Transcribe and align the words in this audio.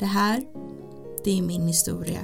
Det 0.00 0.06
här, 0.06 0.42
det 1.24 1.38
är 1.38 1.42
min 1.42 1.66
historia. 1.66 2.20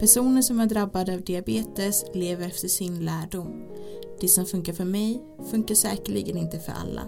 Personer 0.00 0.42
som 0.42 0.60
är 0.60 0.66
drabbade 0.66 1.14
av 1.14 1.20
diabetes 1.22 2.04
lever 2.14 2.46
efter 2.46 2.68
sin 2.68 3.04
lärdom. 3.04 3.62
Det 4.20 4.28
som 4.28 4.46
funkar 4.46 4.72
för 4.72 4.84
mig 4.84 5.22
funkar 5.50 5.74
säkerligen 5.74 6.36
inte 6.36 6.58
för 6.58 6.72
alla. 6.72 7.02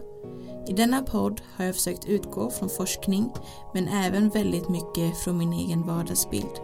I 0.68 0.72
denna 0.72 1.02
podd 1.02 1.40
har 1.56 1.64
jag 1.64 1.74
försökt 1.74 2.09
utgå 2.09 2.50
från 2.50 2.68
forskning 2.68 3.32
men 3.74 3.88
även 3.88 4.28
väldigt 4.28 4.68
mycket 4.68 5.16
från 5.16 5.38
min 5.38 5.52
egen 5.52 5.86
vardagsbild. 5.86 6.56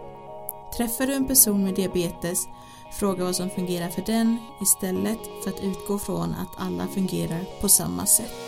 Träffar 0.77 1.07
du 1.07 1.13
en 1.13 1.27
person 1.27 1.63
med 1.63 1.75
diabetes, 1.75 2.39
fråga 2.99 3.23
vad 3.23 3.35
som 3.35 3.49
fungerar 3.49 3.89
för 3.89 4.03
den 4.05 4.37
istället 4.61 5.19
för 5.43 5.49
att 5.49 5.63
utgå 5.63 5.99
från 5.99 6.29
att 6.33 6.55
alla 6.57 6.87
fungerar 6.87 7.45
på 7.61 7.69
samma 7.69 8.05
sätt. 8.05 8.42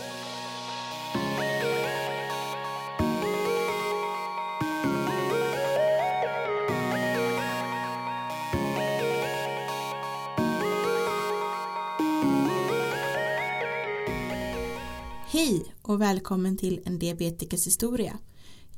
Och 15.96 16.02
välkommen 16.02 16.56
till 16.56 16.80
en 16.84 16.98
diabetikers 16.98 17.66
historia. 17.66 18.18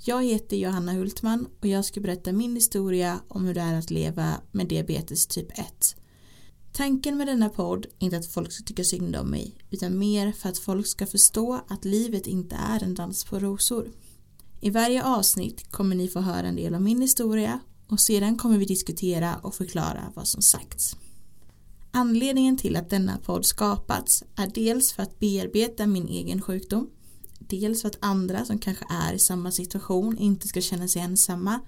Jag 0.05 0.25
heter 0.25 0.57
Johanna 0.57 0.93
Hultman 0.93 1.47
och 1.61 1.67
jag 1.67 1.85
ska 1.85 2.01
berätta 2.01 2.33
min 2.33 2.55
historia 2.55 3.21
om 3.29 3.45
hur 3.45 3.55
det 3.55 3.61
är 3.61 3.79
att 3.79 3.91
leva 3.91 4.35
med 4.53 4.69
diabetes 4.69 5.27
typ 5.27 5.59
1. 5.59 5.97
Tanken 6.73 7.17
med 7.17 7.27
denna 7.27 7.49
podd 7.49 7.87
är 7.87 8.05
inte 8.05 8.17
att 8.17 8.27
folk 8.27 8.53
ska 8.53 8.65
tycka 8.65 8.85
synd 8.85 9.17
om 9.17 9.31
mig 9.31 9.55
utan 9.71 9.99
mer 9.99 10.33
för 10.33 10.49
att 10.49 10.59
folk 10.59 10.87
ska 10.87 11.07
förstå 11.07 11.61
att 11.69 11.85
livet 11.85 12.27
inte 12.27 12.57
är 12.57 12.83
en 12.83 12.95
dans 12.95 13.25
på 13.25 13.39
rosor. 13.39 13.91
I 14.61 14.70
varje 14.70 15.05
avsnitt 15.05 15.70
kommer 15.70 15.97
ni 15.97 16.09
få 16.09 16.20
höra 16.20 16.47
en 16.47 16.57
del 16.57 16.75
av 16.75 16.83
min 16.83 17.03
historia 17.03 17.61
och 17.89 18.01
sedan 18.01 18.37
kommer 18.37 18.59
vi 18.59 18.64
diskutera 18.64 19.37
och 19.37 19.55
förklara 19.55 20.12
vad 20.14 20.29
som 20.29 20.42
sagts. 20.42 20.97
Anledningen 21.91 22.57
till 22.57 22.77
att 22.77 22.91
denna 22.91 23.19
podd 23.19 23.47
skapats 23.47 24.25
är 24.37 24.47
dels 24.55 24.92
för 24.92 25.03
att 25.03 25.19
bearbeta 25.19 25.87
min 25.87 26.09
egen 26.09 26.42
sjukdom, 26.42 26.91
dels 27.49 27.83
för 27.83 27.89
att 27.89 27.99
andra 28.01 28.45
som 28.45 28.59
kanske 28.59 28.85
är 28.91 29.13
i 29.13 29.19
samma 29.19 29.53
situation 29.53 30.19
inte 30.19 30.49
ska 30.49 30.61
känna 30.61 30.89
sig 30.89 31.03
ensamma 31.03 31.61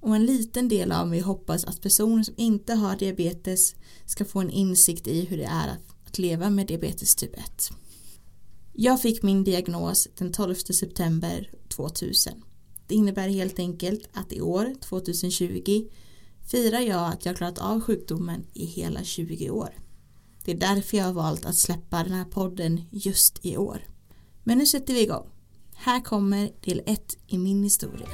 och 0.00 0.16
en 0.16 0.26
liten 0.26 0.68
del 0.68 0.92
av 0.92 1.08
mig 1.08 1.20
hoppas 1.20 1.64
att 1.64 1.80
personer 1.80 2.22
som 2.22 2.34
inte 2.36 2.74
har 2.74 2.96
diabetes 2.96 3.74
ska 4.06 4.24
få 4.24 4.40
en 4.40 4.50
insikt 4.50 5.06
i 5.06 5.24
hur 5.24 5.36
det 5.36 5.44
är 5.44 5.76
att 6.06 6.18
leva 6.18 6.50
med 6.50 6.66
diabetes 6.66 7.14
typ 7.14 7.34
1. 7.34 7.70
Jag 8.72 9.02
fick 9.02 9.22
min 9.22 9.44
diagnos 9.44 10.08
den 10.18 10.32
12 10.32 10.54
september 10.54 11.50
2000. 11.68 12.32
Det 12.86 12.94
innebär 12.94 13.28
helt 13.28 13.58
enkelt 13.58 14.08
att 14.12 14.32
i 14.32 14.40
år, 14.40 14.74
2020, 14.80 15.84
firar 16.50 16.80
jag 16.80 17.12
att 17.12 17.26
jag 17.26 17.36
klarat 17.36 17.58
av 17.58 17.80
sjukdomen 17.80 18.46
i 18.54 18.64
hela 18.64 19.04
20 19.04 19.50
år. 19.50 19.70
Det 20.44 20.52
är 20.52 20.56
därför 20.56 20.96
jag 20.96 21.04
har 21.04 21.12
valt 21.12 21.44
att 21.44 21.56
släppa 21.56 22.02
den 22.02 22.12
här 22.12 22.24
podden 22.24 22.80
just 22.90 23.46
i 23.46 23.56
år. 23.56 23.80
Men 24.48 24.58
nu 24.58 24.66
sätter 24.66 24.94
vi 24.94 25.02
igång. 25.02 25.26
Här 25.74 26.00
kommer 26.00 26.52
del 26.60 26.82
1 26.86 27.16
i 27.26 27.38
min 27.38 27.62
historia. 27.62 28.08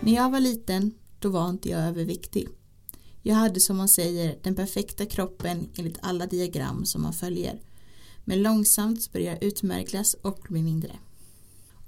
När 0.00 0.14
jag 0.14 0.30
var 0.30 0.40
liten, 0.40 0.94
då 1.18 1.28
var 1.28 1.48
inte 1.48 1.68
jag 1.68 1.80
överviktig. 1.80 2.48
Jag 3.22 3.34
hade 3.34 3.60
som 3.60 3.76
man 3.76 3.88
säger 3.88 4.38
den 4.42 4.54
perfekta 4.54 5.06
kroppen 5.06 5.68
enligt 5.76 5.98
alla 6.02 6.26
diagram 6.26 6.86
som 6.86 7.02
man 7.02 7.12
följer 7.12 7.60
men 8.24 8.42
långsamt 8.42 9.12
började 9.12 9.36
jag 9.36 9.44
utmärklas 9.44 10.14
och 10.14 10.46
bli 10.48 10.62
mindre. 10.62 10.98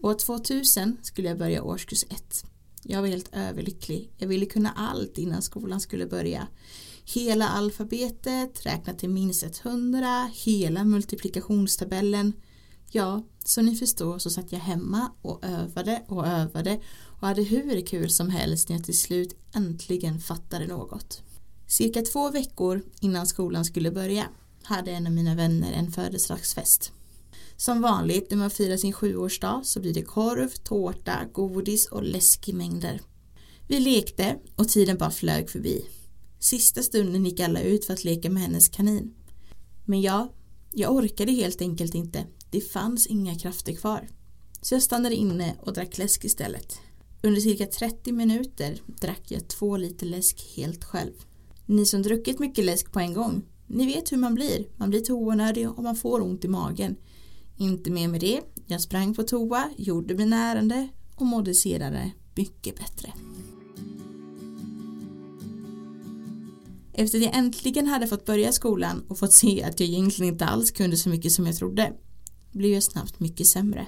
År 0.00 0.14
2000 0.14 0.97
skulle 1.03 1.28
jag 1.28 1.38
börja 1.38 1.62
årskurs 1.62 2.04
1. 2.08 2.44
Jag 2.83 3.00
var 3.00 3.09
helt 3.09 3.31
överlycklig. 3.33 4.12
Jag 4.16 4.28
ville 4.28 4.47
kunna 4.47 4.72
allt 4.77 5.19
innan 5.19 5.43
skolan 5.43 5.81
skulle 5.81 6.06
börja. 6.06 6.49
Hela 7.05 7.49
alfabetet, 7.49 8.66
räkna 8.66 8.94
till 8.94 9.11
minst 9.11 9.65
100, 9.65 10.31
hela 10.33 10.84
multiplikationstabellen. 10.84 12.33
Ja, 12.91 13.22
som 13.44 13.66
ni 13.66 13.77
förstår 13.77 14.19
så 14.19 14.31
satt 14.31 14.53
jag 14.53 14.59
hemma 14.59 15.12
och 15.22 15.44
övade 15.44 16.03
och 16.09 16.27
övade 16.27 16.81
och 17.21 17.27
hade 17.27 17.43
hur 17.43 17.87
kul 17.87 18.11
som 18.11 18.31
helst 18.31 18.69
när 18.69 18.77
jag 18.77 18.84
till 18.84 18.99
slut 18.99 19.37
äntligen 19.55 20.21
fattade 20.21 20.66
något. 20.66 21.22
Cirka 21.66 22.03
två 22.03 22.31
veckor 22.31 22.83
innan 23.00 23.27
skolan 23.27 23.65
skulle 23.65 23.91
börja 23.91 24.25
hade 24.62 24.91
en 24.91 25.06
av 25.06 25.12
mina 25.12 25.34
vänner 25.34 25.72
en 25.72 25.93
födelsedagsfest. 25.93 26.93
Som 27.60 27.80
vanligt 27.80 28.30
när 28.30 28.38
man 28.38 28.50
firar 28.50 28.76
sin 28.76 28.92
sjuårsdag 28.92 29.60
så 29.64 29.80
blir 29.80 29.94
det 29.94 30.02
korv, 30.02 30.48
tårta, 30.48 31.19
godis 31.32 31.86
och 31.86 32.02
läsk 32.02 32.48
i 32.48 32.52
mängder. 32.52 33.00
Vi 33.69 33.80
lekte 33.80 34.38
och 34.56 34.69
tiden 34.69 34.98
bara 34.98 35.10
flög 35.10 35.50
förbi. 35.50 35.84
Sista 36.38 36.82
stunden 36.82 37.24
gick 37.24 37.41
alla 37.41 37.62
ut 37.62 37.84
för 37.84 37.92
att 37.92 38.04
leka 38.04 38.30
med 38.30 38.42
hennes 38.42 38.68
kanin. 38.68 39.14
Men 39.84 40.00
jag, 40.00 40.28
jag 40.72 40.94
orkade 40.94 41.32
helt 41.32 41.60
enkelt 41.60 41.94
inte. 41.94 42.26
Det 42.50 42.60
fanns 42.60 43.06
inga 43.06 43.34
krafter 43.38 43.72
kvar. 43.72 44.08
Så 44.62 44.74
jag 44.74 44.82
stannade 44.82 45.14
inne 45.14 45.56
och 45.60 45.72
drack 45.72 45.98
läsk 45.98 46.24
istället. 46.24 46.78
Under 47.22 47.41
cirka 47.41 47.66
30 47.66 48.12
minuter 48.12 48.82
drack 48.86 49.22
jag 49.28 49.48
två 49.48 49.76
liter 49.76 50.06
läsk 50.06 50.52
helt 50.56 50.84
själv. 50.84 51.12
Ni 51.66 51.86
som 51.86 52.02
druckit 52.02 52.38
mycket 52.38 52.64
läsk 52.64 52.92
på 52.92 53.00
en 53.00 53.14
gång, 53.14 53.44
ni 53.66 53.86
vet 53.86 54.12
hur 54.12 54.16
man 54.16 54.34
blir. 54.34 54.68
Man 54.76 54.91
blir 54.91 55.00
toanödig 55.00 55.70
och 55.70 55.82
man 55.82 55.97
får 55.97 56.20
ont 56.20 56.44
i 56.44 56.48
magen. 56.48 56.97
Inte 57.58 57.91
mer 57.91 58.08
med 58.08 58.20
det. 58.20 58.41
Jag 58.66 58.80
sprang 58.80 59.14
på 59.14 59.22
toa, 59.22 59.70
gjorde 59.76 60.14
mina 60.14 60.36
ärende 60.36 60.88
och 61.14 61.26
mådde 61.26 61.54
senare 61.54 62.10
mycket 62.34 62.76
bättre. 62.76 63.12
Efter 66.92 67.18
att 67.18 67.24
jag 67.24 67.36
äntligen 67.36 67.86
hade 67.86 68.06
fått 68.06 68.24
börja 68.24 68.52
skolan 68.52 69.04
och 69.08 69.18
fått 69.18 69.32
se 69.32 69.62
att 69.62 69.80
jag 69.80 69.88
egentligen 69.88 70.32
inte 70.32 70.44
alls 70.44 70.70
kunde 70.70 70.97
så 70.97 71.08
mycket 71.08 71.32
som 71.32 71.47
jag 71.47 71.56
trodde 71.56 71.92
blev 72.52 72.72
jag 72.72 72.82
snabbt 72.82 73.20
mycket 73.20 73.47
sämre. 73.47 73.86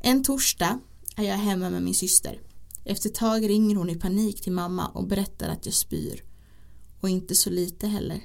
En 0.00 0.22
torsdag 0.22 0.78
är 1.16 1.24
jag 1.24 1.36
hemma 1.36 1.70
med 1.70 1.82
min 1.82 1.94
syster. 1.94 2.40
Efter 2.84 3.08
ett 3.08 3.14
tag 3.14 3.48
ringer 3.48 3.76
hon 3.76 3.90
i 3.90 3.94
panik 3.94 4.42
till 4.42 4.52
mamma 4.52 4.88
och 4.88 5.06
berättar 5.06 5.48
att 5.48 5.66
jag 5.66 5.74
spyr. 5.74 6.24
Och 7.00 7.08
inte 7.08 7.34
så 7.34 7.50
lite 7.50 7.86
heller. 7.86 8.20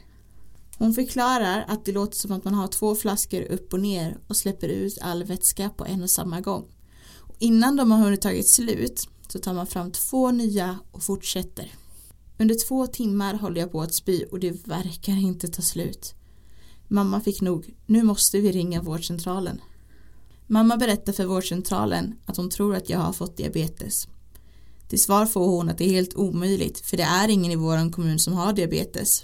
Hon 0.77 0.93
förklarar 0.93 1.65
att 1.67 1.85
det 1.85 1.91
låter 1.91 2.17
som 2.17 2.31
att 2.31 2.43
man 2.43 2.53
har 2.53 2.67
två 2.67 2.95
flaskor 2.95 3.41
upp 3.41 3.73
och 3.73 3.79
ner 3.79 4.17
och 4.27 4.37
släpper 4.37 4.67
ut 4.67 4.97
all 5.01 5.23
vätska 5.23 5.69
på 5.69 5.85
en 5.85 6.03
och 6.03 6.09
samma 6.09 6.41
gång. 6.41 6.65
Och 7.17 7.35
innan 7.39 7.75
de 7.75 7.91
har 7.91 7.99
hunnit 7.99 8.21
tagit 8.21 8.49
slut 8.49 9.07
så 9.27 9.39
tar 9.39 9.53
man 9.53 9.67
fram 9.67 9.91
två 9.91 10.31
nya 10.31 10.79
och 10.91 11.03
fortsätter. 11.03 11.71
Under 12.39 12.67
två 12.67 12.87
timmar 12.87 13.33
håller 13.33 13.61
jag 13.61 13.71
på 13.71 13.81
att 13.81 13.93
spy 13.93 14.23
och 14.23 14.39
det 14.39 14.67
verkar 14.67 15.13
inte 15.13 15.47
ta 15.47 15.61
slut. 15.61 16.13
Mamma 16.87 17.21
fick 17.21 17.41
nog, 17.41 17.75
nu 17.85 18.03
måste 18.03 18.39
vi 18.39 18.51
ringa 18.51 18.81
vårdcentralen. 18.81 19.61
Mamma 20.47 20.77
berättar 20.77 21.13
för 21.13 21.25
vårdcentralen 21.25 22.15
att 22.25 22.37
hon 22.37 22.49
tror 22.49 22.75
att 22.75 22.89
jag 22.89 22.99
har 22.99 23.13
fått 23.13 23.37
diabetes. 23.37 24.07
Till 24.87 25.01
svar 25.01 25.25
får 25.25 25.47
hon 25.47 25.69
att 25.69 25.77
det 25.77 25.85
är 25.85 25.89
helt 25.89 26.15
omöjligt 26.15 26.79
för 26.79 26.97
det 26.97 27.03
är 27.03 27.27
ingen 27.27 27.51
i 27.51 27.55
vår 27.55 27.91
kommun 27.91 28.19
som 28.19 28.33
har 28.33 28.53
diabetes. 28.53 29.23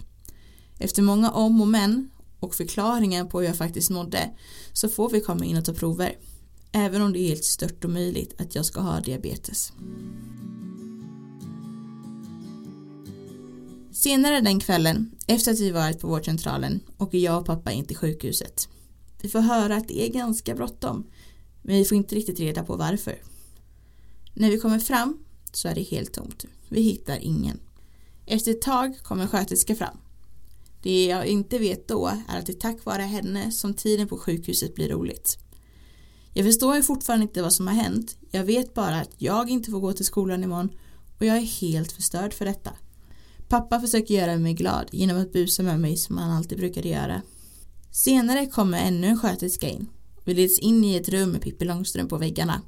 Efter 0.83 1.01
många 1.01 1.31
om 1.31 1.61
och 1.61 1.67
men 1.67 2.09
och 2.39 2.55
förklaringen 2.55 3.29
på 3.29 3.39
hur 3.39 3.47
jag 3.47 3.57
faktiskt 3.57 3.89
mådde 3.89 4.29
så 4.73 4.89
får 4.89 5.09
vi 5.09 5.21
komma 5.21 5.45
in 5.45 5.57
och 5.57 5.65
ta 5.65 5.73
prover. 5.73 6.17
Även 6.71 7.01
om 7.01 7.13
det 7.13 7.19
är 7.19 7.27
helt 7.27 7.43
stört 7.43 7.85
omöjligt 7.85 8.41
att 8.41 8.55
jag 8.55 8.65
ska 8.65 8.81
ha 8.81 8.99
diabetes. 8.99 9.73
Senare 13.91 14.41
den 14.41 14.59
kvällen, 14.59 15.11
efter 15.27 15.51
att 15.51 15.59
vi 15.59 15.71
varit 15.71 15.99
på 15.99 16.07
vårdcentralen, 16.07 16.79
åker 16.97 17.17
jag 17.17 17.39
och 17.39 17.45
pappa 17.45 17.71
in 17.71 17.85
till 17.85 17.97
sjukhuset. 17.97 18.67
Vi 19.21 19.29
får 19.29 19.39
höra 19.39 19.75
att 19.75 19.87
det 19.87 20.07
är 20.07 20.13
ganska 20.13 20.55
bråttom, 20.55 21.07
men 21.61 21.75
vi 21.75 21.85
får 21.85 21.97
inte 21.97 22.15
riktigt 22.15 22.39
reda 22.39 22.63
på 22.63 22.75
varför. 22.75 23.21
När 24.33 24.49
vi 24.49 24.57
kommer 24.57 24.79
fram 24.79 25.17
så 25.51 25.67
är 25.67 25.75
det 25.75 25.81
helt 25.81 26.13
tomt. 26.13 26.45
Vi 26.69 26.81
hittar 26.81 27.17
ingen. 27.17 27.59
Efter 28.25 28.51
ett 28.51 28.61
tag 28.61 28.99
kommer 29.03 29.23
en 29.23 29.29
sköterska 29.29 29.75
fram. 29.75 29.97
Det 30.83 31.05
jag 31.05 31.27
inte 31.27 31.59
vet 31.59 31.87
då 31.87 32.07
är 32.27 32.39
att 32.39 32.45
det 32.45 32.51
är 32.51 32.59
tack 32.59 32.85
vare 32.85 33.01
henne 33.01 33.51
som 33.51 33.73
tiden 33.73 34.07
på 34.07 34.17
sjukhuset 34.17 34.75
blir 34.75 34.89
roligt. 34.89 35.37
Jag 36.33 36.45
förstår 36.45 36.75
ju 36.75 36.83
fortfarande 36.83 37.23
inte 37.23 37.41
vad 37.41 37.53
som 37.53 37.67
har 37.67 37.73
hänt. 37.73 38.17
Jag 38.31 38.43
vet 38.43 38.73
bara 38.73 38.95
att 38.95 39.15
jag 39.17 39.49
inte 39.49 39.71
får 39.71 39.79
gå 39.79 39.93
till 39.93 40.05
skolan 40.05 40.43
imorgon 40.43 40.69
och 41.19 41.25
jag 41.25 41.37
är 41.37 41.41
helt 41.41 41.91
förstörd 41.91 42.33
för 42.33 42.45
detta. 42.45 42.71
Pappa 43.49 43.79
försöker 43.79 44.13
göra 44.13 44.37
mig 44.37 44.53
glad 44.53 44.89
genom 44.91 45.21
att 45.21 45.33
busa 45.33 45.63
med 45.63 45.79
mig 45.79 45.97
som 45.97 46.17
han 46.17 46.31
alltid 46.31 46.57
brukade 46.57 46.89
göra. 46.89 47.21
Senare 47.91 48.45
kommer 48.45 48.87
ännu 48.87 49.07
en 49.07 49.19
sköterska 49.19 49.69
in. 49.69 49.89
Vi 50.25 50.33
leds 50.33 50.59
in 50.59 50.83
i 50.83 50.95
ett 50.95 51.09
rum 51.09 51.29
med 51.29 51.41
Pippi 51.41 51.65
Långstrump 51.65 52.09
på 52.09 52.17
väggarna. 52.17 52.61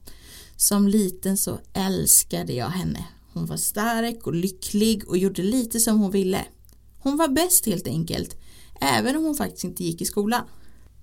Som 0.58 0.88
liten 0.88 1.38
så 1.38 1.60
älskade 1.74 2.54
jag 2.54 2.70
henne. 2.70 3.06
Hon 3.34 3.46
var 3.46 3.58
stark 3.58 4.28
och 4.28 4.34
lycklig 4.34 5.08
och 5.08 5.18
gjorde 5.18 5.44
lite 5.44 5.80
som 5.80 6.00
hon 6.00 6.12
ville. 6.12 6.46
Hon 7.06 7.18
var 7.18 7.28
bäst 7.28 7.66
helt 7.66 7.88
enkelt, 7.88 8.38
även 8.82 9.16
om 9.16 9.24
hon 9.24 9.36
faktiskt 9.36 9.64
inte 9.64 9.84
gick 9.84 10.02
i 10.02 10.06
skolan. 10.06 10.44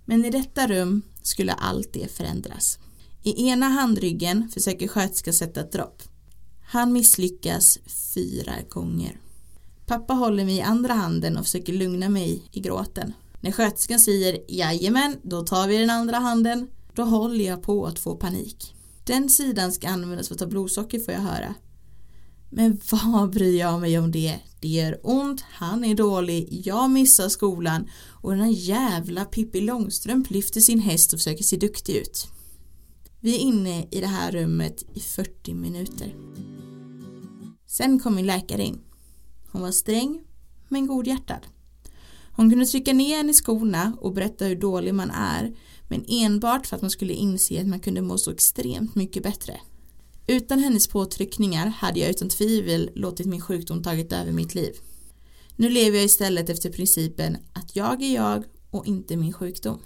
Men 0.05 0.25
i 0.25 0.31
detta 0.31 0.67
rum 0.67 1.03
skulle 1.23 1.53
allt 1.53 1.93
det 1.93 2.13
förändras. 2.13 2.79
I 3.23 3.49
ena 3.49 3.69
handryggen 3.69 4.49
försöker 4.49 4.89
sköterskan 4.89 5.35
sätta 5.35 5.61
ett 5.61 5.73
dropp. 5.73 6.03
Han 6.65 6.93
misslyckas 6.93 7.79
fyra 8.15 8.55
gånger. 8.69 9.21
Pappa 9.87 10.15
håller 10.15 10.45
mig 10.45 10.57
i 10.57 10.61
andra 10.61 10.95
handen 10.95 11.37
och 11.37 11.45
försöker 11.45 11.73
lugna 11.73 12.09
mig 12.09 12.43
i 12.53 12.61
gråten. 12.61 13.13
När 13.41 13.53
sköterskan 13.53 14.01
säger 14.01 14.39
jajamän, 14.49 15.17
då 15.23 15.43
tar 15.43 15.69
vi 15.69 15.79
den 15.79 15.91
andra 15.91 16.17
handen, 16.17 16.69
då 16.95 17.03
håller 17.03 17.45
jag 17.45 17.63
på 17.63 17.87
att 17.87 17.99
få 17.99 18.17
panik. 18.17 18.75
Den 19.05 19.29
sidan 19.29 19.73
ska 19.73 19.89
användas 19.89 20.29
för 20.29 20.35
att 20.35 20.39
ta 20.39 20.47
blodsocker 20.47 21.01
får 21.01 21.15
jag 21.15 21.21
höra. 21.21 21.55
Men 22.55 22.81
vad 22.93 23.31
bryr 23.31 23.59
jag 23.59 23.81
mig 23.81 23.99
om 23.99 24.11
det? 24.11 24.41
Det 24.61 24.69
gör 24.69 25.01
ont, 25.03 25.41
han 25.41 25.85
är 25.85 25.95
dålig, 25.95 26.63
jag 26.65 26.91
missar 26.91 27.29
skolan 27.29 27.89
och 28.09 28.31
den 28.31 28.41
här 28.41 28.53
jävla 28.53 29.25
Pippi 29.25 29.61
Långstrump 29.61 30.31
lyfter 30.31 30.61
sin 30.61 30.79
häst 30.79 31.13
och 31.13 31.19
försöker 31.19 31.45
se 31.45 31.57
duktig 31.57 31.97
ut. 31.97 32.27
Vi 33.21 33.35
är 33.35 33.39
inne 33.39 33.89
i 33.91 34.01
det 34.01 34.07
här 34.07 34.33
rummet 34.33 34.85
i 34.95 35.01
40 35.01 35.55
minuter. 35.55 36.15
Sen 37.67 38.01
kom 38.01 38.15
min 38.15 38.27
läkare 38.27 38.63
in. 38.63 38.81
Hon 39.53 39.63
var 39.63 39.71
sträng 39.71 40.23
men 40.69 40.87
godhjärtad. 40.87 41.47
Hon 42.33 42.51
kunde 42.51 42.67
trycka 42.67 42.93
ner 42.93 43.21
en 43.21 43.31
i 43.31 43.35
skorna 43.35 43.97
och 44.01 44.13
berätta 44.13 44.45
hur 44.45 44.57
dålig 44.57 44.95
man 44.95 45.11
är 45.11 45.57
men 45.89 46.05
enbart 46.09 46.67
för 46.67 46.77
att 46.77 46.83
man 46.83 46.91
skulle 46.91 47.13
inse 47.13 47.61
att 47.61 47.67
man 47.67 47.81
kunde 47.81 48.03
må 48.03 48.19
så 48.19 48.31
extremt 48.31 48.95
mycket 48.95 49.23
bättre. 49.23 49.61
Utan 50.27 50.59
hennes 50.59 50.89
påtryckningar 50.89 51.67
hade 51.67 52.01
jag 52.01 52.11
utan 52.11 52.29
tvivel 52.29 52.91
låtit 52.95 53.27
min 53.27 53.41
sjukdom 53.41 53.83
tagit 53.83 54.13
över 54.13 54.33
mitt 54.33 54.55
liv. 54.55 54.73
Nu 55.57 55.69
lever 55.69 55.97
jag 55.97 56.05
istället 56.05 56.51
efter 56.51 56.71
principen 56.71 57.37
att 57.53 57.77
jag 57.77 58.03
är 58.03 58.15
jag 58.15 58.45
och 58.71 58.87
inte 58.87 59.17
min 59.17 59.33
sjukdom. 59.33 59.79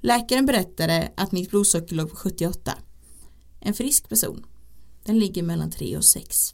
Läkaren 0.00 0.46
berättade 0.46 1.12
att 1.16 1.32
mitt 1.32 1.50
blodsocker 1.50 1.94
låg 1.94 2.10
på 2.10 2.16
78. 2.16 2.78
En 3.60 3.74
frisk 3.74 4.08
person. 4.08 4.46
Den 5.04 5.18
ligger 5.18 5.42
mellan 5.42 5.70
3 5.70 5.96
och 5.96 6.04
6. 6.04 6.52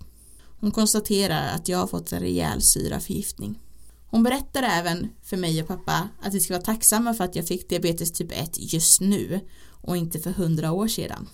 Hon 0.60 0.70
konstaterar 0.70 1.54
att 1.54 1.68
jag 1.68 1.78
har 1.78 1.86
fått 1.86 2.12
en 2.12 2.20
rejäl 2.20 2.62
syraförgiftning. 2.62 3.60
Hon 4.06 4.22
berättar 4.22 4.62
även 4.62 5.08
för 5.22 5.36
mig 5.36 5.62
och 5.62 5.68
pappa 5.68 6.08
att 6.22 6.34
vi 6.34 6.40
ska 6.40 6.54
vara 6.54 6.62
tacksamma 6.62 7.14
för 7.14 7.24
att 7.24 7.36
jag 7.36 7.46
fick 7.46 7.68
diabetes 7.68 8.12
typ 8.12 8.32
1 8.32 8.72
just 8.72 9.00
nu 9.00 9.40
och 9.70 9.96
inte 9.96 10.20
för 10.20 10.30
100 10.30 10.72
år 10.72 10.88
sedan. 10.88 11.28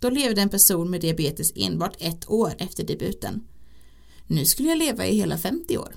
Då 0.00 0.10
levde 0.10 0.42
en 0.42 0.48
person 0.48 0.90
med 0.90 1.00
diabetes 1.00 1.52
enbart 1.56 1.96
ett 1.98 2.30
år 2.30 2.54
efter 2.58 2.84
debuten. 2.84 3.46
Nu 4.26 4.44
skulle 4.44 4.68
jag 4.68 4.78
leva 4.78 5.06
i 5.06 5.16
hela 5.16 5.38
50 5.38 5.78
år. 5.78 5.94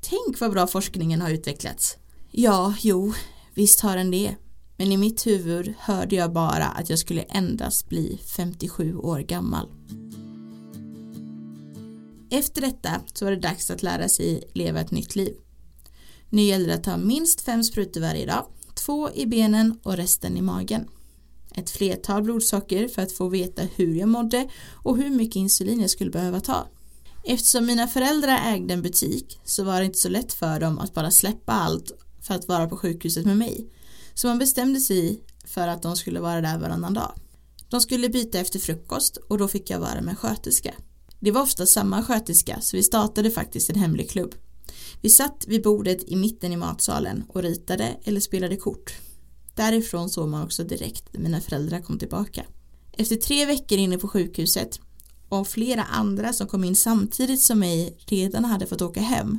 Tänk 0.00 0.40
vad 0.40 0.50
bra 0.50 0.66
forskningen 0.66 1.20
har 1.20 1.30
utvecklats. 1.30 1.96
Ja, 2.30 2.74
jo, 2.80 3.12
visst 3.54 3.80
har 3.80 3.96
den 3.96 4.10
det. 4.10 4.36
Men 4.76 4.92
i 4.92 4.96
mitt 4.96 5.26
huvud 5.26 5.74
hörde 5.78 6.16
jag 6.16 6.32
bara 6.32 6.64
att 6.64 6.90
jag 6.90 6.98
skulle 6.98 7.22
endast 7.22 7.88
bli 7.88 8.20
57 8.36 8.96
år 8.96 9.18
gammal. 9.18 9.68
Efter 12.30 12.60
detta 12.60 13.00
så 13.14 13.24
var 13.24 13.32
det 13.32 13.40
dags 13.40 13.70
att 13.70 13.82
lära 13.82 14.08
sig 14.08 14.50
leva 14.54 14.80
ett 14.80 14.90
nytt 14.90 15.16
liv. 15.16 15.34
Nu 16.30 16.42
gäller 16.42 16.66
det 16.66 16.74
att 16.74 16.84
ta 16.84 16.96
minst 16.96 17.40
fem 17.40 17.64
sprutor 17.64 18.00
varje 18.00 18.26
dag, 18.26 18.46
två 18.74 19.10
i 19.14 19.26
benen 19.26 19.78
och 19.82 19.96
resten 19.96 20.36
i 20.36 20.42
magen. 20.42 20.88
Ett 21.56 21.70
flertal 21.70 22.22
blodsocker 22.22 22.88
för 22.88 23.02
att 23.02 23.12
få 23.12 23.28
veta 23.28 23.62
hur 23.62 23.94
jag 23.94 24.08
mådde 24.08 24.48
och 24.82 24.96
hur 24.96 25.10
mycket 25.10 25.36
insulin 25.36 25.80
jag 25.80 25.90
skulle 25.90 26.10
behöva 26.10 26.40
ta. 26.40 26.68
Eftersom 27.24 27.66
mina 27.66 27.86
föräldrar 27.86 28.54
ägde 28.54 28.74
en 28.74 28.82
butik 28.82 29.38
så 29.44 29.64
var 29.64 29.78
det 29.78 29.86
inte 29.86 29.98
så 29.98 30.08
lätt 30.08 30.32
för 30.32 30.60
dem 30.60 30.78
att 30.78 30.94
bara 30.94 31.10
släppa 31.10 31.52
allt 31.52 31.92
för 32.22 32.34
att 32.34 32.48
vara 32.48 32.68
på 32.68 32.76
sjukhuset 32.76 33.26
med 33.26 33.36
mig. 33.36 33.66
Så 34.14 34.28
man 34.28 34.38
bestämde 34.38 34.80
sig 34.80 35.20
för 35.44 35.68
att 35.68 35.82
de 35.82 35.96
skulle 35.96 36.20
vara 36.20 36.40
där 36.40 36.58
varannan 36.58 36.94
dag. 36.94 37.12
De 37.68 37.80
skulle 37.80 38.08
byta 38.08 38.38
efter 38.38 38.58
frukost 38.58 39.16
och 39.16 39.38
då 39.38 39.48
fick 39.48 39.70
jag 39.70 39.80
vara 39.80 40.00
med 40.00 40.18
sköterska. 40.18 40.74
Det 41.20 41.30
var 41.30 41.42
ofta 41.42 41.66
samma 41.66 42.02
sköterska 42.02 42.60
så 42.60 42.76
vi 42.76 42.82
startade 42.82 43.30
faktiskt 43.30 43.70
en 43.70 43.78
hemlig 43.78 44.10
klubb. 44.10 44.34
Vi 45.00 45.10
satt 45.10 45.44
vid 45.46 45.62
bordet 45.62 46.02
i 46.08 46.16
mitten 46.16 46.52
i 46.52 46.56
matsalen 46.56 47.24
och 47.28 47.42
ritade 47.42 47.96
eller 48.04 48.20
spelade 48.20 48.56
kort. 48.56 48.94
Därifrån 49.56 50.10
såg 50.10 50.28
man 50.28 50.44
också 50.44 50.64
direkt 50.64 51.12
när 51.12 51.20
mina 51.20 51.40
föräldrar 51.40 51.80
kom 51.80 51.98
tillbaka. 51.98 52.44
Efter 52.92 53.16
tre 53.16 53.46
veckor 53.46 53.78
inne 53.78 53.98
på 53.98 54.08
sjukhuset 54.08 54.80
och 55.28 55.48
flera 55.48 55.84
andra 55.84 56.32
som 56.32 56.46
kom 56.46 56.64
in 56.64 56.76
samtidigt 56.76 57.42
som 57.42 57.58
mig 57.58 57.98
redan 58.06 58.44
hade 58.44 58.66
fått 58.66 58.82
åka 58.82 59.00
hem 59.00 59.38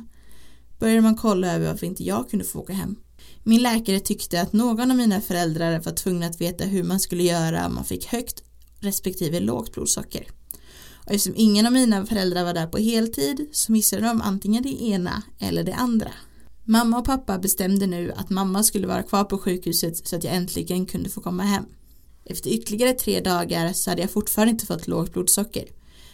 började 0.78 1.00
man 1.00 1.14
kolla 1.14 1.54
över 1.54 1.66
varför 1.66 1.86
inte 1.86 2.04
jag 2.04 2.30
kunde 2.30 2.44
få 2.44 2.58
åka 2.58 2.72
hem. 2.72 2.96
Min 3.42 3.62
läkare 3.62 4.00
tyckte 4.00 4.40
att 4.40 4.52
någon 4.52 4.90
av 4.90 4.96
mina 4.96 5.20
föräldrar 5.20 5.80
var 5.80 5.92
tvungna 5.92 6.26
att 6.26 6.40
veta 6.40 6.64
hur 6.64 6.82
man 6.82 7.00
skulle 7.00 7.22
göra 7.22 7.66
om 7.66 7.74
man 7.74 7.84
fick 7.84 8.06
högt 8.06 8.42
respektive 8.80 9.40
lågt 9.40 9.72
blodsocker. 9.72 10.26
Och 10.94 11.12
eftersom 11.12 11.34
ingen 11.36 11.66
av 11.66 11.72
mina 11.72 12.06
föräldrar 12.06 12.44
var 12.44 12.54
där 12.54 12.66
på 12.66 12.78
heltid 12.78 13.48
så 13.52 13.72
missade 13.72 14.02
de 14.02 14.20
antingen 14.20 14.62
det 14.62 14.82
ena 14.82 15.22
eller 15.38 15.64
det 15.64 15.74
andra. 15.74 16.10
Mamma 16.70 16.98
och 16.98 17.04
pappa 17.04 17.38
bestämde 17.38 17.86
nu 17.86 18.12
att 18.12 18.30
mamma 18.30 18.62
skulle 18.62 18.86
vara 18.86 19.02
kvar 19.02 19.24
på 19.24 19.38
sjukhuset 19.38 20.08
så 20.08 20.16
att 20.16 20.24
jag 20.24 20.34
äntligen 20.34 20.86
kunde 20.86 21.08
få 21.08 21.20
komma 21.20 21.42
hem. 21.42 21.64
Efter 22.24 22.50
ytterligare 22.50 22.92
tre 22.92 23.20
dagar 23.20 23.72
så 23.72 23.90
hade 23.90 24.02
jag 24.02 24.10
fortfarande 24.10 24.50
inte 24.50 24.66
fått 24.66 24.86
lågt 24.86 25.12
blodsocker. 25.12 25.64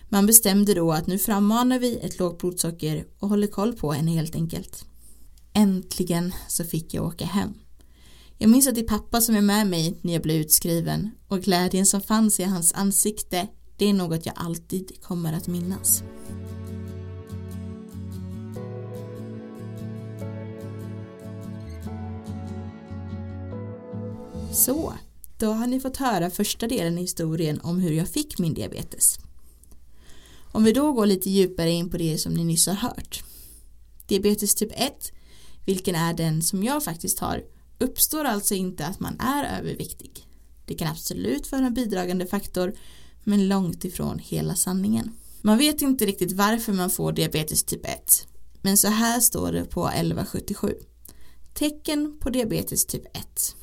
Man 0.09 0.27
bestämde 0.27 0.75
då 0.75 0.93
att 0.93 1.06
nu 1.06 1.19
frammanar 1.19 1.79
vi 1.79 1.97
ett 1.97 2.19
lågt 2.19 2.39
blodsocker 2.39 3.05
och 3.19 3.29
håller 3.29 3.47
koll 3.47 3.73
på 3.73 3.93
henne 3.93 4.11
helt 4.11 4.35
enkelt. 4.35 4.85
Äntligen 5.53 6.33
så 6.49 6.65
fick 6.65 6.95
jag 6.95 7.05
åka 7.05 7.25
hem. 7.25 7.55
Jag 8.39 8.51
minns 8.51 8.69
att 8.69 8.75
det 8.75 8.81
är 8.81 8.89
pappa 8.89 9.21
som 9.21 9.37
är 9.37 9.43
med 9.43 9.67
mig 9.67 9.99
när 10.03 10.12
jag 10.12 10.23
blev 10.23 10.37
utskriven 10.37 11.11
och 11.29 11.41
glädjen 11.41 11.87
som 11.87 12.01
fanns 12.01 12.41
i 12.41 12.45
hans 12.45 12.73
ansikte 12.73 13.49
det 13.77 13.91
är 13.91 13.95
något 13.95 14.27
jag 14.27 14.35
alltid 14.39 15.03
kommer 15.03 15.33
att 15.33 15.49
minnas. 15.49 16.03
Så, 24.55 24.95
då 25.39 25.53
har 25.53 25.67
ni 25.67 25.81
fått 25.81 25.97
höra 25.97 26.31
första 26.31 26.67
delen 26.67 26.99
i 26.99 27.01
historien 27.01 27.61
om 27.61 27.81
hur 27.81 27.93
jag 27.93 28.09
fick 28.09 28.39
min 28.39 28.55
diabetes. 28.55 29.19
Om 30.53 30.65
vi 30.65 30.73
då 30.73 30.93
går 30.93 31.06
lite 31.06 31.31
djupare 31.31 31.71
in 31.71 31.91
på 31.91 31.97
det 31.97 32.19
som 32.19 32.35
ni 32.35 32.45
nyss 32.45 32.67
har 32.67 32.75
hört. 32.75 33.25
Diabetes 34.06 34.55
typ 34.55 34.73
1, 34.75 35.13
vilken 35.67 35.94
är 35.94 36.15
den 36.15 36.43
som 36.43 36.63
jag 36.63 36.84
faktiskt 36.84 37.19
har, 37.19 37.44
uppstår 37.79 38.25
alltså 38.25 38.55
inte 38.55 38.87
att 38.87 39.01
man 39.01 39.20
är 39.20 39.58
överviktig. 39.58 40.27
Det 40.67 40.75
kan 40.75 40.89
absolut 40.89 41.53
vara 41.53 41.67
en 41.67 41.75
bidragande 41.75 42.27
faktor 42.27 42.75
men 43.25 43.49
långt 43.49 43.84
ifrån 43.84 44.19
hela 44.19 44.55
sanningen. 44.55 45.13
Man 45.43 45.58
vet 45.58 45.82
inte 45.82 46.06
riktigt 46.06 46.32
varför 46.32 46.73
man 46.73 46.91
får 46.91 47.13
diabetes 47.13 47.65
typ 47.65 47.87
1 47.87 48.27
men 48.63 48.77
så 48.77 48.89
här 48.89 49.20
står 49.20 49.53
det 49.53 49.65
på 49.65 49.89
1177. 49.89 50.75
Tecken 51.55 52.19
på 52.20 52.31
diabetes 52.31 52.87
typ 52.87 53.17
1 53.17 53.56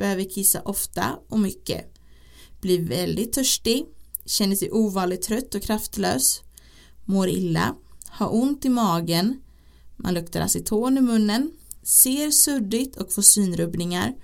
behöver 0.00 0.24
kissa 0.24 0.62
ofta 0.62 1.18
och 1.28 1.38
mycket, 1.38 1.94
blir 2.60 2.88
väldigt 2.88 3.32
törstig, 3.32 3.86
känner 4.24 4.56
sig 4.56 4.70
ovanligt 4.70 5.22
trött 5.22 5.54
och 5.54 5.62
kraftlös, 5.62 6.40
mår 7.04 7.28
illa, 7.28 7.74
har 8.06 8.34
ont 8.34 8.64
i 8.64 8.68
magen, 8.68 9.40
man 9.96 10.14
luktar 10.14 10.40
aceton 10.40 10.98
i 10.98 11.00
munnen, 11.00 11.50
ser 11.82 12.30
suddigt 12.30 12.96
och 12.96 13.12
får 13.12 13.22
synrubbningar 13.22 14.14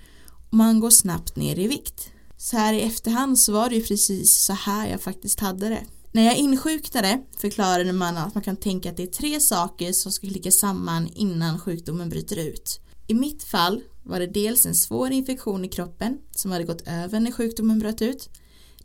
och 0.51 0.55
man 0.55 0.81
går 0.81 0.91
snabbt 0.91 1.37
ner 1.37 1.59
i 1.59 1.67
vikt. 1.67 2.11
Så 2.37 2.57
här 2.57 2.75
i 2.75 2.83
efterhand 2.83 3.39
så 3.39 3.53
var 3.53 3.69
det 3.69 3.77
ju 3.77 3.83
precis 3.83 4.45
så 4.45 4.53
här 4.53 4.89
jag 4.89 5.01
faktiskt 5.01 5.41
hade 5.41 5.69
det. 5.69 5.85
När 6.13 6.23
jag 6.23 6.37
insjuknade 6.37 7.23
förklarade 7.39 7.93
man 7.93 8.17
att 8.17 8.35
man 8.35 8.45
kan 8.45 8.57
tänka 8.57 8.91
att 8.91 8.97
det 8.97 9.03
är 9.03 9.07
tre 9.07 9.41
saker 9.41 9.93
som 9.93 10.13
ska 10.13 10.27
klicka 10.27 10.51
samman 10.51 11.09
innan 11.15 11.61
sjukdomen 11.61 12.09
bryter 12.09 12.37
ut. 12.37 12.81
I 13.07 13.15
mitt 13.15 13.43
fall 13.43 13.83
var 14.03 14.21
det 14.21 14.27
dels 14.27 14.67
en 14.67 14.75
svår 14.75 15.11
infektion 15.11 15.65
i 15.65 15.69
kroppen 15.69 16.19
som 16.31 16.51
hade 16.51 16.65
gått 16.65 16.89
över 16.89 17.21
när 17.21 17.31
sjukdomen 17.31 17.79
bröt 17.79 18.03
ut, 18.03 18.31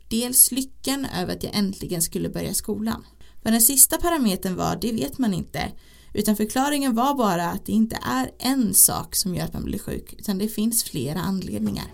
dels 0.08 0.52
lyckan 0.52 1.06
över 1.20 1.36
att 1.36 1.42
jag 1.42 1.56
äntligen 1.56 2.02
skulle 2.02 2.28
börja 2.28 2.54
skolan. 2.54 3.04
Vad 3.42 3.52
den 3.52 3.62
sista 3.62 3.96
parametern 3.96 4.56
var, 4.56 4.78
det 4.80 4.92
vet 4.92 5.18
man 5.18 5.34
inte, 5.34 5.72
utan 6.14 6.36
förklaringen 6.36 6.94
var 6.94 7.14
bara 7.14 7.50
att 7.50 7.66
det 7.66 7.72
inte 7.72 7.98
är 8.02 8.30
en 8.38 8.74
sak 8.74 9.14
som 9.14 9.34
gör 9.34 9.44
att 9.44 9.52
man 9.52 9.64
blir 9.64 9.78
sjuk, 9.78 10.14
utan 10.18 10.38
det 10.38 10.48
finns 10.48 10.84
flera 10.84 11.20
anledningar. 11.20 11.86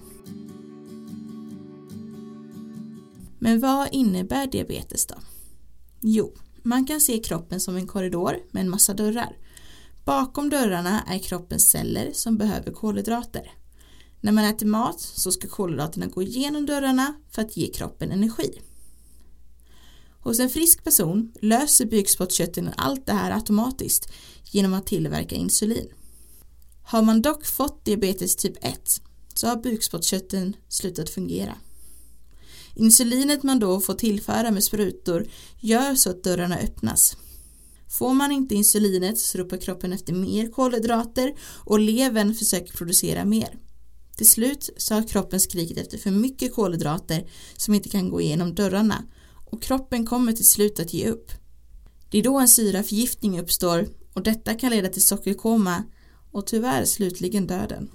Men 3.39 3.61
vad 3.61 3.89
innebär 3.93 4.47
diabetes 4.47 5.07
då? 5.07 5.15
Jo, 6.01 6.35
man 6.63 6.87
kan 6.87 7.01
se 7.01 7.19
kroppen 7.19 7.61
som 7.61 7.77
en 7.77 7.87
korridor 7.87 8.37
med 8.51 8.61
en 8.61 8.71
massa 8.71 8.95
dörrar. 8.95 9.37
Bakom 10.09 10.51
dörrarna 10.51 11.03
är 11.03 11.19
kroppens 11.19 11.71
celler 11.71 12.13
som 12.13 12.37
behöver 12.37 12.73
kolhydrater. 12.73 13.53
När 14.21 14.33
man 14.33 14.45
äter 14.45 14.67
mat 14.67 15.01
så 15.01 15.33
ska 15.33 15.49
kolhydraterna 15.49 16.07
gå 16.07 16.23
igenom 16.23 16.67
dörrarna 16.67 17.15
för 17.31 17.43
att 17.43 17.57
ge 17.57 17.67
kroppen 17.67 18.13
energi. 18.13 18.61
Hos 20.21 20.41
en 20.41 20.49
frisk 20.49 20.85
person 20.85 21.33
löser 21.41 21.87
bukspottkörteln 21.87 22.71
allt 22.77 23.07
det 23.07 23.13
här 23.13 23.31
automatiskt 23.31 24.13
genom 24.45 24.75
att 24.75 24.87
tillverka 24.87 25.35
insulin. 25.35 25.89
Har 26.85 27.03
man 27.03 27.23
dock 27.23 27.47
fått 27.47 27.85
diabetes 27.85 28.37
typ 28.37 28.65
1 28.65 29.03
så 29.35 29.47
har 29.47 29.57
bukspottkörteln 29.57 30.57
slutat 30.69 31.11
fungera. 31.11 31.55
Insulinet 32.75 33.43
man 33.43 33.59
då 33.59 33.81
får 33.81 33.95
tillföra 33.95 34.51
med 34.51 34.65
sprutor 34.65 35.27
gör 35.61 35.95
så 35.95 36.11
att 36.11 36.25
dörrarna 36.25 36.59
öppnas. 36.59 37.17
Får 37.89 38.15
man 38.15 38.33
inte 38.33 38.55
insulinet 38.55 39.19
så 39.19 39.39
ropar 39.39 39.57
kroppen 39.57 39.93
efter 39.93 40.13
mer 40.13 40.51
kolhydrater 40.51 41.35
och 41.65 41.81
levern 41.81 42.35
försöker 42.35 42.73
producera 42.73 43.25
mer. 43.25 43.59
Till 44.17 44.29
slut 44.31 44.71
så 44.77 44.95
har 44.95 45.09
kroppen 45.09 45.41
skrikit 45.41 45.79
efter 45.79 45.99
för 45.99 46.11
mycket 46.11 46.55
kolhydrater 46.55 47.31
som 47.57 47.75
inte 47.75 47.89
kan 47.89 48.11
gå 48.11 48.21
igenom 48.21 48.55
dörrarna 48.55 49.05
och 49.51 49.63
kroppen 49.63 50.07
kommer 50.07 50.33
till 50.33 50.49
slut 50.49 50.81
att 50.81 50.95
ge 50.95 51.09
upp. 51.09 51.31
Det 52.11 52.19
är 52.19 52.23
då 52.23 52.39
en 52.39 52.49
syraförgiftning 52.49 53.41
uppstår 53.41 53.89
och 54.13 54.23
detta 54.23 54.55
kan 54.55 54.71
leda 54.71 54.89
till 54.89 55.05
sockerkoma 55.05 55.85
och 56.31 56.47
tyvärr 56.47 56.85
slutligen 56.85 57.47
döden. 57.47 57.91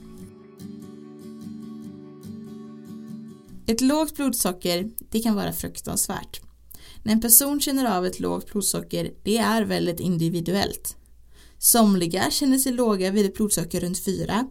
Ett 3.67 3.81
lågt 3.81 4.15
blodsocker, 4.15 4.91
det 5.09 5.19
kan 5.19 5.35
vara 5.35 5.53
fruktansvärt. 5.53 6.41
När 7.03 7.13
en 7.13 7.21
person 7.21 7.59
känner 7.59 7.97
av 7.97 8.05
ett 8.05 8.19
lågt 8.19 8.51
blodsocker, 8.51 9.11
det 9.23 9.37
är 9.37 9.61
väldigt 9.63 9.99
individuellt. 9.99 10.95
Somliga 11.57 12.31
känner 12.31 12.57
sig 12.57 12.71
låga 12.71 13.11
vid 13.11 13.25
ett 13.25 13.33
blodsocker 13.33 13.81
runt 13.81 13.99
4, 13.99 14.47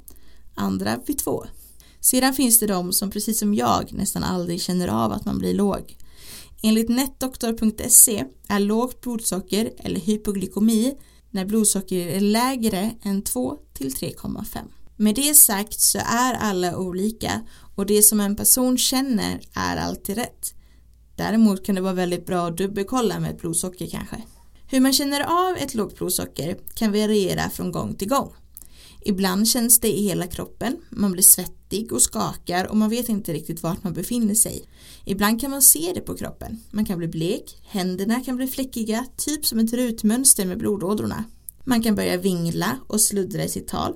andra 0.55 1.01
vid 1.07 1.19
2. 1.19 1.45
Sedan 2.01 2.35
finns 2.35 2.61
det 2.61 2.67
de 2.67 2.93
som 2.93 3.11
precis 3.11 3.39
som 3.39 3.55
jag 3.55 3.93
nästan 3.93 4.25
aldrig 4.25 4.63
känner 4.63 4.89
av 4.89 5.13
att 5.13 5.25
man 5.25 5.39
blir 5.39 5.55
låg. 5.55 5.97
Enligt 6.63 6.89
netdoktor.se 6.89 8.25
är 8.49 8.61
lågt 8.61 9.01
blodsocker 9.01 9.73
eller 9.79 10.01
hypoglykemi 10.01 10.95
när 11.31 11.45
blodsocker 11.45 12.07
är 12.07 12.21
lägre 12.21 12.91
än 13.03 13.23
2 13.23 13.59
till 13.73 13.95
3,5. 13.95 14.59
Med 14.97 15.15
det 15.15 15.35
sagt 15.35 15.81
så 15.81 15.99
är 15.99 16.35
alla 16.35 16.77
olika 16.77 17.41
och 17.77 17.87
det 17.87 18.03
som 18.03 18.21
en 18.21 18.37
person 18.37 18.79
känner 18.79 19.41
är 19.55 19.77
alltid 19.77 20.17
rätt. 20.17 20.55
Däremot 21.17 21.67
kan 21.67 21.75
det 21.75 21.81
vara 21.81 21.93
väldigt 21.93 22.27
bra 22.27 22.47
att 22.47 22.57
dubbelkolla 22.57 23.21
med 23.21 23.31
ett 23.31 23.41
blodsocker 23.41 23.87
kanske. 23.87 24.23
Hur 24.67 24.81
man 24.81 24.93
känner 24.93 25.51
av 25.51 25.57
ett 25.57 25.75
lågt 25.75 25.99
blodsocker 25.99 26.59
kan 26.75 26.93
variera 26.93 27.51
från 27.51 27.73
gång 27.73 27.95
till 27.95 28.09
gång. 28.09 28.33
Ibland 29.05 29.49
känns 29.49 29.81
det 29.81 29.99
i 29.99 30.03
hela 30.03 30.27
kroppen, 30.27 30.77
man 30.91 31.13
blir 31.13 31.23
svettig 31.23 31.93
och 31.93 32.03
skakar 32.03 32.67
och 32.67 32.77
man 32.77 32.91
vet 32.91 33.09
inte 33.09 33.33
riktigt 33.33 33.63
vart 33.63 33.85
man 33.85 33.93
befinner 33.93 34.35
sig. 34.35 34.65
Ibland 35.05 35.41
kan 35.41 35.51
man 35.51 35.63
se 35.63 35.93
det 35.95 36.01
på 36.01 36.15
kroppen, 36.15 36.61
man 36.71 36.85
kan 36.85 36.99
bli 36.99 37.09
blek, 37.09 37.59
händerna 37.63 38.21
kan 38.21 38.37
bli 38.37 38.47
fläckiga, 38.47 39.07
typ 39.17 39.47
som 39.47 39.59
ett 39.59 39.73
rutmönster 39.73 40.47
med 40.47 40.59
blodådrorna. 40.59 41.25
Man 41.65 41.83
kan 41.83 41.95
börja 41.95 42.17
vingla 42.17 42.79
och 42.87 43.01
sluddra 43.01 43.45
i 43.45 43.49
sitt 43.49 43.69
tal. 43.69 43.95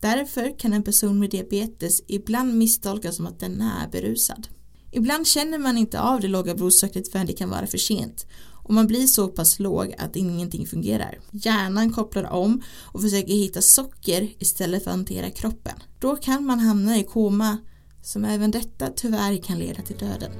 Därför 0.00 0.58
kan 0.58 0.72
en 0.72 0.82
person 0.82 1.18
med 1.18 1.30
diabetes 1.30 2.02
ibland 2.06 2.54
misstolkas 2.54 3.16
som 3.16 3.26
att 3.26 3.40
den 3.40 3.60
är 3.60 3.88
berusad. 3.88 4.48
Ibland 4.96 5.26
känner 5.26 5.58
man 5.58 5.78
inte 5.78 6.00
av 6.00 6.20
det 6.20 6.28
låga 6.28 6.54
blodsockret 6.54 7.12
förrän 7.12 7.26
det 7.26 7.32
kan 7.32 7.50
vara 7.50 7.66
för 7.66 7.78
sent 7.78 8.26
och 8.64 8.74
man 8.74 8.86
blir 8.86 9.06
så 9.06 9.28
pass 9.28 9.58
låg 9.58 9.94
att 9.98 10.16
ingenting 10.16 10.66
fungerar. 10.66 11.18
Hjärnan 11.30 11.92
kopplar 11.92 12.24
om 12.24 12.62
och 12.84 13.00
försöker 13.00 13.32
hitta 13.32 13.62
socker 13.62 14.28
istället 14.38 14.84
för 14.84 14.90
att 14.90 14.96
hantera 14.96 15.30
kroppen. 15.30 15.78
Då 15.98 16.16
kan 16.16 16.44
man 16.44 16.60
hamna 16.60 16.98
i 16.98 17.04
koma 17.04 17.58
som 18.02 18.24
även 18.24 18.50
detta 18.50 18.88
tyvärr 18.96 19.42
kan 19.42 19.58
leda 19.58 19.82
till 19.82 19.96
döden. 19.96 20.32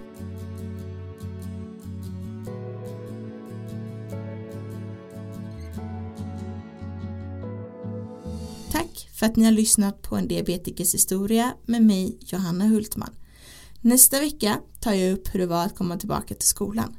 Tack 8.73 9.09
för 9.13 9.27
att 9.27 9.37
ni 9.37 9.45
har 9.45 9.53
lyssnat 9.53 10.03
på 10.03 10.17
en 10.17 10.29
diabetikers 10.29 10.95
historia 10.95 11.55
med 11.67 11.83
mig 11.83 12.19
Johanna 12.21 12.67
Hultman. 12.67 13.15
Nästa 13.87 14.21
vecka 14.21 14.61
tar 14.81 14.93
jag 14.93 15.12
upp 15.12 15.35
hur 15.35 15.40
det 15.40 15.47
var 15.47 15.64
att 15.64 15.76
komma 15.76 15.97
tillbaka 15.97 16.35
till 16.35 16.49
skolan. 16.49 16.97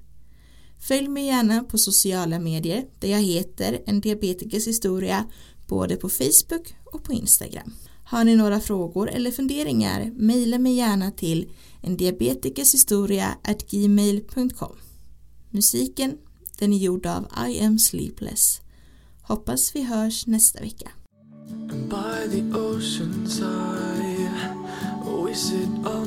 Följ 0.79 1.07
mig 1.07 1.25
gärna 1.25 1.63
på 1.63 1.77
sociala 1.77 2.39
medier 2.39 2.85
där 2.99 3.07
jag 3.07 3.21
heter 3.21 3.81
En 3.85 4.01
diabetikers 4.01 4.67
historia 4.67 5.25
både 5.67 5.95
på 5.95 6.09
Facebook 6.09 6.75
och 6.85 7.03
på 7.03 7.13
Instagram. 7.13 7.73
Har 8.03 8.23
ni 8.23 8.35
några 8.35 8.59
frågor 8.59 9.09
eller 9.09 9.31
funderingar 9.31 10.11
mejla 10.15 10.59
mig 10.59 10.73
gärna 10.73 11.11
till 11.11 11.49
endiabetikershistoria.gmail.com 11.81 14.75
Musiken 15.49 16.17
den 16.59 16.73
är 16.73 16.77
gjord 16.77 17.05
av 17.05 17.27
I 17.49 17.59
am 17.59 17.79
sleepless. 17.79 18.61
Hoppas 19.21 19.75
vi 19.75 19.83
hörs 19.83 20.27
nästa 20.27 20.61
vecka. 20.61 20.91
By 21.89 22.29
the 22.31 22.41
ocean 22.53 23.29
side 23.29 23.87
We 25.27 25.35
sit 25.35 25.67
on 25.85 26.06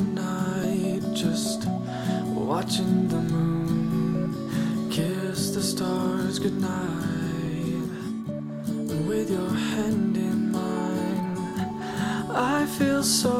watching 2.60 3.08
the 3.08 3.22
moon 3.32 4.90
Kiss 4.90 5.50
the 5.54 5.62
stars 5.62 6.38
goodnight 6.38 7.88
With 9.08 9.30
your 9.30 9.48
hand 9.48 10.14
in 10.16 10.52
mine. 10.52 11.38
I 12.28 12.66
feel 12.66 13.02
so 13.02 13.39